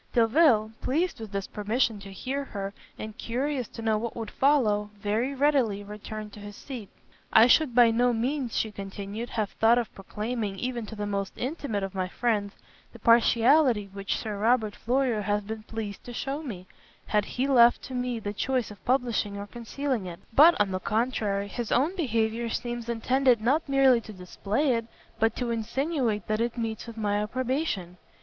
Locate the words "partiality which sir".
12.97-14.39